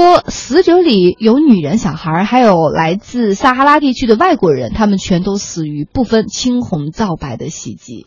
[0.00, 8.06] 说死者里有女人、小孩，还有来自撒哈拉地区的外国人，他们全都死于不分青红皂白的袭击。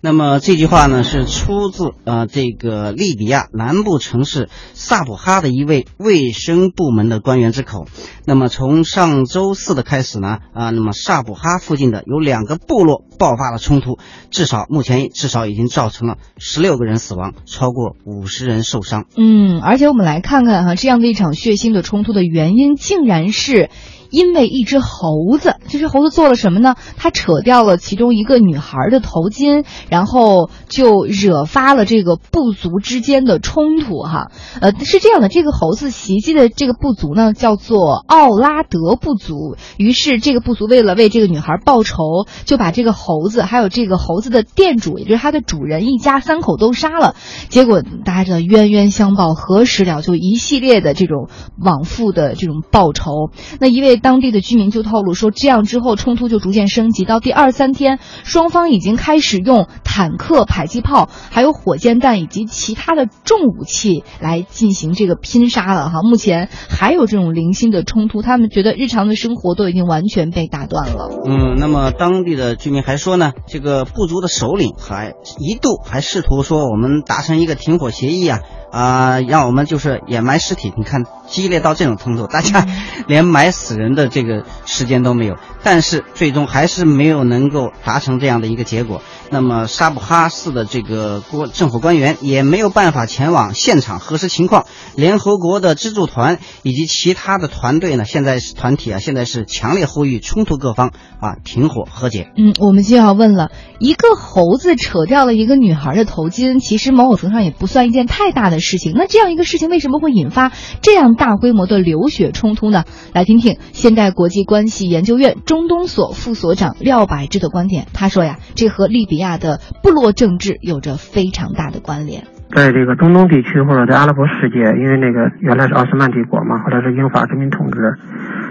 [0.00, 7.86] 那么这句话呢，是出自呃这个利比亚南部城市萨普哈的一位卫生部门的官员之口。
[8.24, 13.98] 那么从上周四的开始呢，啊，那么萨普哈附近的有两个部落爆发了冲突，
[14.30, 19.06] 至少目前至少已经造成了十六个人死亡，超过五十人受伤。
[19.16, 23.70] 嗯，而且我们来看看哈，这样的一场血腥的冲突的原因，竟然是。
[24.10, 26.76] 因为一只猴子，这只猴子做了什么呢？
[26.96, 34.02] 它扯掉了其中一个女孩的头巾，然后就惹发了这个部族之间的冲突。
[34.02, 34.30] 哈，
[34.60, 39.56] 呃，是这样的，这个猴子袭击的这个部族呢，叫做奥拉德部族。
[39.76, 47.16] 于是这个部族为了为这个女孩报仇，就把这个猴子还有这个猴子的店主，也就是它的主人一家三口都杀了。
[47.48, 50.00] 结果大家知道冤冤相报何时了？
[50.02, 51.28] 就一系列的这种
[51.58, 53.30] 往复的这种报仇。
[53.58, 53.95] 那一位。
[53.98, 66.02] 当地的居民就透露说，这样之后冲突就逐渐升级，到第二三天，双方已经开始用坦克、迫击炮、还有火箭弹以及其他的重武器来进行这个拼杀了哈。
[66.02, 71.10] 目前还有这种零星的冲突，他们觉得日常的生活都已经完全被打断了。
[71.26, 78.40] 嗯，那么当地的居民还说呢，这个部族的首领还一度还试图说我们达成一个停火协议啊。
[78.72, 82.66] 啊，让我们就是掩埋尸体，你看激烈到这种程度，大家
[83.06, 89.02] 连埋死人的这个时间都没有，但是最终还是没有能够达成这样的一个结果。
[89.30, 94.66] 那么沙布哈市的这个国政府官员也没有办法前往现场核实情况。
[94.94, 102.30] 联合国的资助团以及其他的团队呢，现在是团体啊，现在是强烈呼吁冲突各方啊停火和解。
[102.36, 108.92] 嗯，我们就要问了，一个猴子扯掉了一个女孩的头巾，其实某种程度上也不算一件太大的事情。
[108.94, 110.52] 那这样一个事情为什么会引发
[110.82, 112.84] 这样大规模的流血冲突呢？
[113.12, 117.86] 来听听现代国际关系研究院中东所副所长廖百志的观点。
[117.92, 122.24] 他说呀，这和利比亚的部落政治有着非常大的关联。
[122.54, 127.94] 在这个中东地区或者在阿拉伯世界，因为那个原来是奥斯曼帝国嘛，后来是英法殖民统治，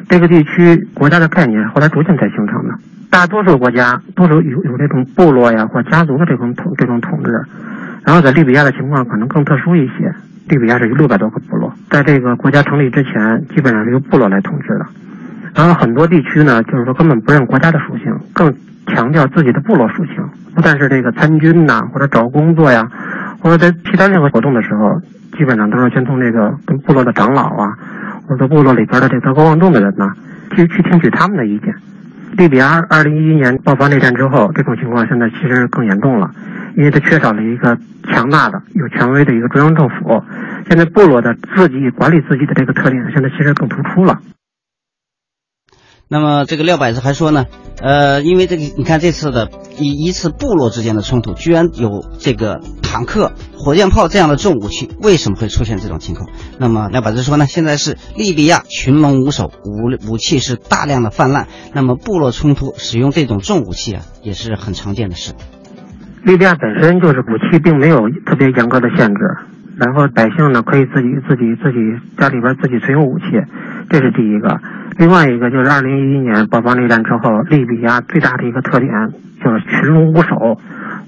[0.09, 2.75] 这个地区国家的概念后来逐渐才形成的。
[3.09, 7.31] 大多数国家都是有有这种部落呀或家族的这种统这种统治，
[8.03, 10.13] 然后在利比亚的情况可能更特殊一些。
[10.47, 14.85] 利比亚是有六百多个部落，在这个国家成立之前，基本上是由部落来统治的。
[15.55, 18.53] 然后很多地区呢，就是说根本不认国家的属性，更
[18.87, 20.15] 强调自己的部落属性。
[20.53, 22.85] 不但是这个参军呐，或者找工作呀，
[23.39, 25.01] 或者在其他任何活动的时候，
[25.37, 27.73] 基本上都是先从这个跟部落的长老啊，
[28.27, 30.13] 或者部落里边的这德高望重的人呐，
[30.55, 31.73] 去去听取他们的意见。
[32.33, 36.29] 利比亚二零一一年爆发内战之后，这种情况现在其实更严重了，
[36.75, 37.77] 因为它缺少了一个
[38.09, 40.21] 强大的、有权威的一个中央政府。
[40.67, 44.19] 现在部落的自己管理自己的这个特点，现在其实更突出了。
[46.07, 47.45] 那么这个廖百子还说呢，
[47.81, 49.49] 呃，因为这个你看这次的
[49.79, 56.29] 一一次部落之间的冲突，居然有这个坦克、火箭炮这样的重武器，为什么会出现这种情况？
[56.59, 65.33] 那么廖百子说呢，现在是利比亚群龙无首，武武器是大量的泛滥，那么部落冲突使用这种重武器啊，也是很常见的事。
[66.23, 69.37] 利比亚本身就是武器并没有特别严格的限制，
[69.77, 71.79] 然后百姓呢可以自己自己自己
[72.17, 73.25] 家里边自己存有武器，
[73.89, 74.59] 这是第一个。
[74.97, 78.89] 另外一个就是二零一一年爆发内战之后，利比亚最大的一个特点
[79.43, 80.57] 就是群龙无首，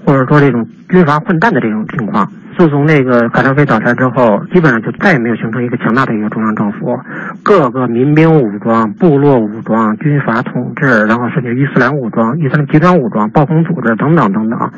[0.05, 2.29] 或者说这种军阀混战的这种情况。
[2.57, 6.99] 自从那个卡扎菲倒台之后，基本上就再也没有形成一个强大的一个中央政府，
[7.43, 14.71] 各个民兵武装、部落武装、军阀统治，然后甚至伊斯兰武装、伊斯兰极端武装、暴风组织等等等等，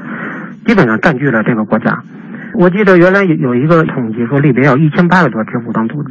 [0.66, 2.03] 基本上占据了这个国家。
[2.57, 6.09] 我记得原来有有一个统计说，利比亚有一千八百多支武装组织。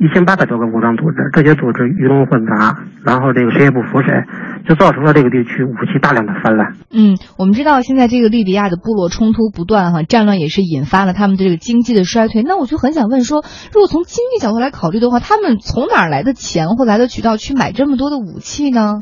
[0.00, 4.22] 一千八百多个武装组织，这些组织鱼龙混杂，然后这个谁也不服谁，
[4.64, 6.74] 就造成了这个地区武器大量的泛滥。
[6.92, 12.44] 嗯，我们知道现在这个利比亚的部落冲突不断，哈，战乱也是引发了他们的这个经济的衰退。
[12.44, 13.42] 那我就很想问说，
[13.74, 19.00] 如果从经济角度来考虑的话，他们从哪儿来的钱或来的渠道去买这么多的武器呢？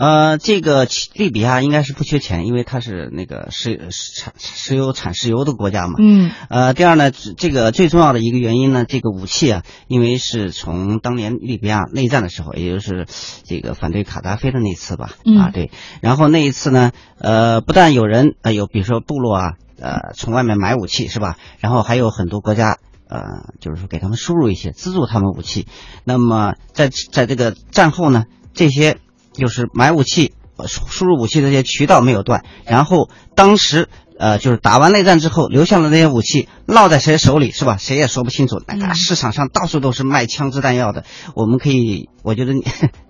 [0.00, 5.96] 呃，这个利比亚应该是不缺钱，因为它是那个石产石油产石油的国家嘛。
[5.98, 6.30] 嗯。
[6.48, 13.06] 呃，第二呢，这个最重要的一个原因呢，这个武器啊，因为是从当年利比亚内战的时候，也就是
[13.44, 15.10] 这个反对卡扎菲的那次吧。
[15.26, 15.36] 嗯。
[15.36, 15.70] 啊，对。
[16.00, 21.36] 然后那一次呢，呃，不但有人呃有，比如说部落啊，呃，从外面买武器是吧？
[21.58, 23.20] 然后还有很多国家呃，
[23.60, 25.66] 就是说给他们输入一些资助他们武器。
[26.04, 28.24] 那么在在这个战后呢，
[28.54, 28.96] 这些。
[29.40, 30.34] 就是买武器，
[30.68, 33.88] 输入武器的这些渠道没有断，然后当时。
[34.22, 37.78] 呃，就是打完内战之后，留下了那些武器落在谁手里，是吧？
[37.78, 38.60] 谁也说不清楚。
[38.68, 41.04] 那个市场上到处都是卖枪支弹药的，
[41.34, 42.62] 我们可以，我觉得你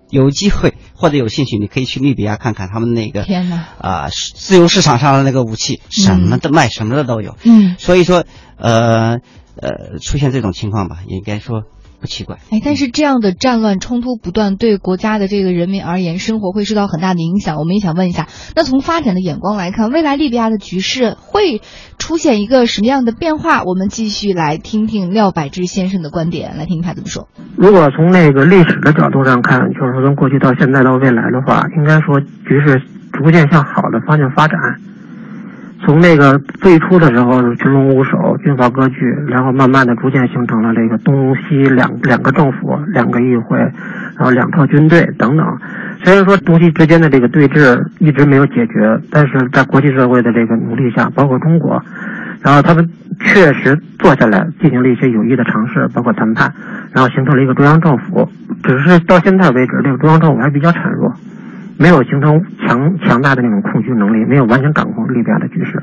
[0.09, 7.35] 有机会或者有兴趣，你可以去利比亚看看他们那个天哪啊，自由市场上的那个武器，什么的卖，什么的都有。
[7.43, 8.23] 嗯，所以说，
[8.55, 9.17] 呃
[9.57, 11.63] 呃，出现这种情况吧，应该说。
[12.01, 17.57] 不奇怪，哎，但是这样的战乱冲突不断，对国家的这个人民而言，生活会受到很大的影响。
[17.57, 21.61] 我们也想问一下，那从发展的眼光来看，未来利比亚的局势会
[21.99, 23.63] 出现一个什么样的变化？
[23.63, 27.27] 我们继续来听听廖柏志先生的观点，来听听他怎么说。
[27.55, 32.81] 如果从那个历史的角度上看，就是说从过去到现在到未来的话，应该说局势
[33.13, 34.57] 逐渐向好的方向发展。
[35.83, 45.45] 从那个最初的时候是群龙无首、军阀割据，然后慢慢的逐渐形成了这个东西两两个政府、两个议会，然后两套军队等等。
[46.03, 51.83] 虽然说东西之间的这个对峙一直没有解决，但是在国际社会的这个努力下，包括中国，
[52.41, 52.87] 然后他们
[53.19, 56.53] 确实坐下来进行了一些有益的尝试，包括谈判，
[56.93, 58.29] 然后形成了一个中央政府。
[58.63, 61.11] 只是到现在为止，这个中央政府还比较孱弱。
[61.77, 65.81] 没有形成强强大的那种控制能力，没有完全掌控利比亚的局势。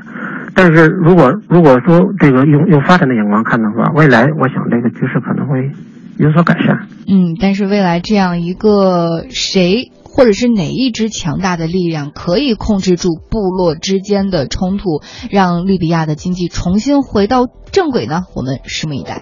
[0.55, 5.71] 但是如果如果说这个用用发展的眼光看的话，未来我想这个局势可能会
[6.17, 6.87] 有所改善。
[7.07, 15.01] 嗯，但是未来这样一个谁或者是哪一支强大的力量可以控制住部落之间的冲突，
[15.31, 18.21] 让利比亚的经济重新回到正轨呢？
[18.35, 19.17] 我们拭目以待。